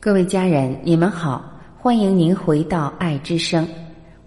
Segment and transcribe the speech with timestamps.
[0.00, 1.44] 各位家人，你们好，
[1.76, 3.66] 欢迎您回到爱之声，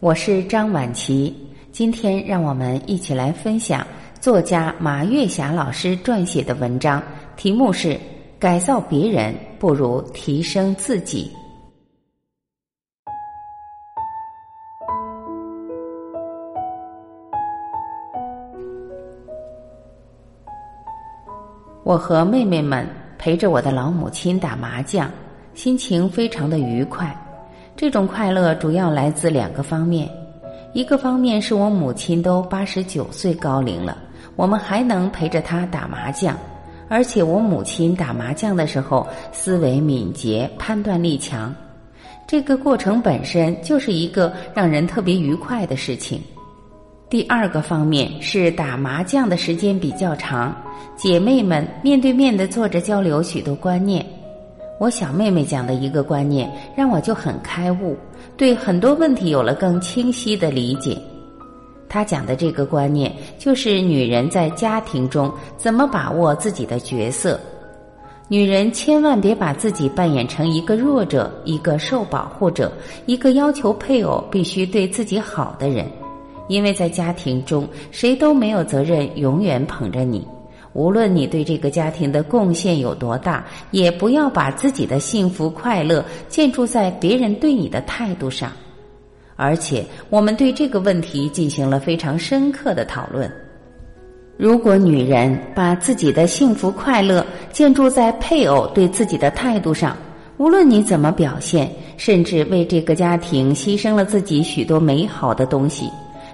[0.01, 1.33] 我是张婉琪。
[1.71, 3.87] 今天让我们一起来分享
[4.19, 7.01] 作家马月霞老师撰写的文章，
[7.37, 7.93] 题目是
[8.37, 11.31] 《改造别人不如提升自己》。
[21.85, 22.85] 我和妹妹们
[23.17, 25.09] 陪着我的老母亲打麻将。
[25.53, 27.15] 心情非常的愉快，
[27.75, 30.09] 这种快乐主要来自两个方面，
[30.73, 33.97] 一个方面是我母亲都八十九岁高龄了，
[34.35, 36.37] 我们还能陪着她打麻将，
[36.87, 41.53] 而且我母亲打麻将的时候思维敏捷，判断力强，
[42.25, 46.21] 这个过程本身就是一个让人特别愉快的事情。
[47.09, 50.55] 第二个方面是打麻将的时间比较长，
[50.95, 54.05] 姐妹们面对面的坐着交流许多观念。
[54.81, 57.95] 我小妹妹讲的一个观念，让我就很开悟，
[58.35, 60.97] 对很多问题有了更清晰的理解。
[61.87, 67.39] 她讲的这个观念，就是女人在家庭中怎么把握自己的角色。
[68.27, 72.71] 女人千万别把自己扮演成一个弱者、一个受保护者、
[73.05, 75.85] 一个要求配偶必须对自己好的人，
[76.47, 80.27] 因为在家庭中，谁都没有责任永远捧着你。
[80.73, 88.51] 无论你对这个家庭的贡献有多大，也不要把自己的幸福快乐建筑在别人对你的态度上。
[89.35, 93.29] 而且，我们对这个问题进行了非常深刻的讨论。
[94.37, 99.95] 如果女人把自己的幸福快乐建筑在配偶对自己的态度上，
[100.37, 105.89] 无论你怎么表现，甚至为这个家庭牺牲了自己许多美好的东西。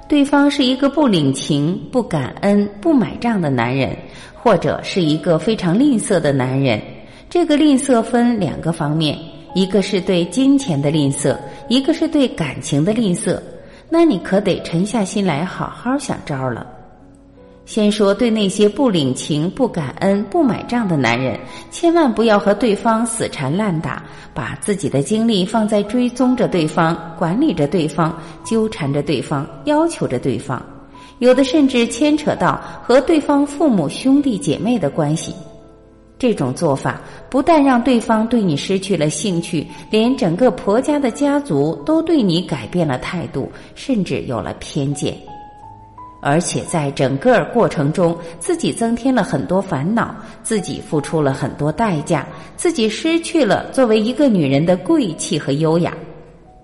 [0.08, 3.94] 对方是一个不领情、不感恩、不买账的男人，
[4.33, 6.81] 或者是一个非常吝啬的男人。
[7.30, 9.17] 这个吝啬分两个方面，
[9.53, 11.36] 一个是对金钱的吝啬，
[11.67, 13.38] 一个是对感情的吝啬。
[13.89, 16.65] 那你可得沉下心来，好好想招了。
[17.67, 21.38] 先说对那些不领情、不感恩、不买账的男人，
[21.70, 24.02] 千万不要和对方死缠烂打，
[24.33, 30.66] 把自己的精力放在追踪着对方、管理着对方、纠缠着对方、要求着对方，
[31.20, 35.36] 有的甚至牵扯到和对方父母兄弟姐妹的关系。
[36.17, 45.17] 这种做法不但让对方对你失去了兴趣，连整个婆家的家族都对你改变了态度，甚至有了偏见。
[46.20, 55.94] 而且在整个过程中，自己增添了很多烦恼，自己付出了很多代价，自己失去了作为一个女人的贵气和优雅。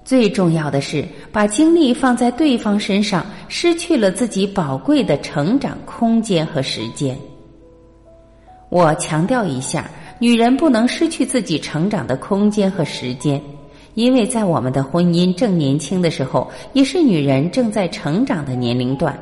[0.03, 7.17] 最重要的是，把精力放在对方身上，失去了自己宝贵的成长空间和时间。
[8.69, 9.89] 我强调一下，
[10.19, 13.41] 女人不能失去自己成长的空间和时间，
[13.93, 19.17] 因为在我们的婚姻正年轻的时候，也是女人正在成长的年龄段。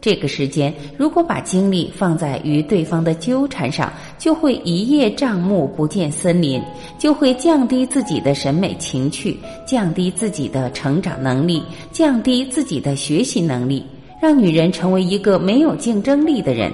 [0.00, 6.62] 这个时间，如果把精力放在与对方的纠缠上，就会一叶障目不见森林，
[6.98, 9.36] 就会降低自己的审美情趣，
[9.66, 13.84] 降低自己的成长能力，降低自己的学习能力，
[14.22, 16.72] 让女人成为一个没有竞争力的人。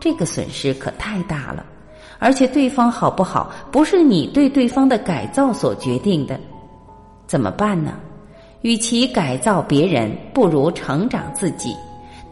[0.00, 1.64] 这个损失可太大了。
[2.18, 6.38] 而且，对方好不好，不是你对对方的改造所决定的。
[7.26, 7.94] 怎么办呢？
[8.62, 11.76] 与其改造别人，不如成长自己。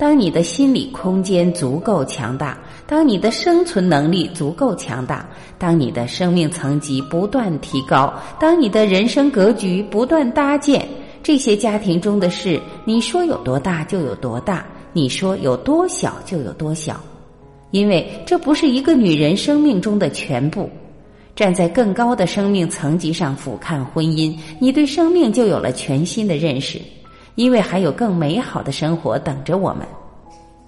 [0.00, 5.28] 当你的心理空间足够强大，当你的生存能力足够强大，
[5.58, 10.88] 当你的生命层级不断提高，当你的人生格局不断搭建，
[11.22, 16.98] 这些家庭中的事，你说有多大就有多大，你说有多小就有多小，
[17.70, 20.66] 因为这不是一个女人生命中的全部。
[21.36, 26.80] 站在更高的生命层级上俯瞰婚姻，你对生命就有了全新的认识。
[27.34, 29.86] 因为还有更美好的生活等着我们。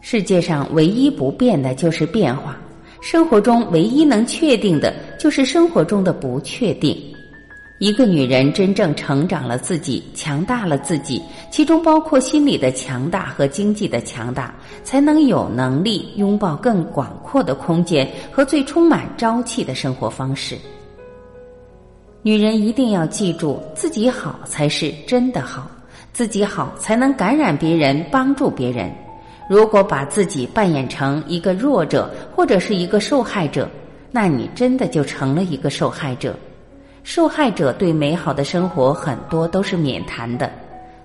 [0.01, 2.57] 世界上唯一不变的就是变化，
[3.01, 6.97] 生活中唯一能确定的就是生活中的不确定。
[7.79, 11.21] 一个女人真正成长了自己，强大了自己，
[11.51, 14.55] 其中包括心理的强大和经济的强大，
[14.85, 20.57] 才能有能力拥抱更广阔的空间和最充满朝气的生活方式。
[22.23, 25.69] 女人一定要记住，自己好才是真的好。
[26.13, 28.93] 自己好才能感染别人，帮助别人。
[29.49, 33.69] 如果把自己扮演成一个弱者或者是一个受害者，
[34.11, 36.35] 那你真的就成了一个受害者。
[37.03, 40.51] 受害者对美好的生活很多都是免谈的。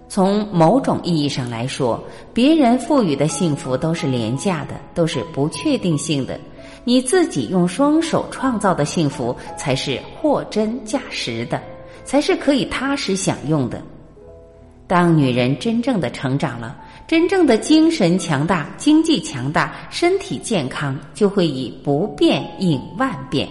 [0.10, 2.02] 从某种意义上来说，
[2.34, 6.40] 别人赋予的幸福都是廉价的，都是不确定性的。
[6.84, 11.62] 你自己用双手创造的幸福才是货真价实的，
[12.06, 13.82] 才是可以踏实享用的。
[14.88, 23.48] 当女人真正的成长了，真正的精神强大、经济强大、身体健康，就会以不变应万变。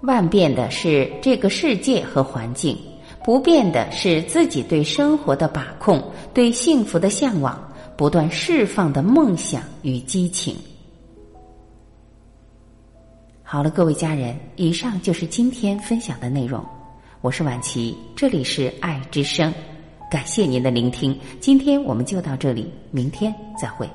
[0.00, 2.76] 万变的是这个世界和环境，
[3.24, 6.02] 不变的是自己对生活的把控、
[6.34, 10.56] 对幸福的向往、不断释放的梦想与激情。
[13.44, 16.64] 好了，各位家人，以上就是今天分享的内容。
[17.20, 19.54] 我是婉琪，这里是爱之声。
[20.12, 23.88] 感谢您的聆听，今天我们就到这里，明天再会。